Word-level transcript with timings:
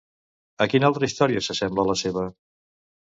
A 0.65 0.65
quina 0.71 0.89
altra 0.89 1.09
història 1.11 1.43
s'assembla 1.49 1.85
la 1.91 1.97
seva? 2.05 2.25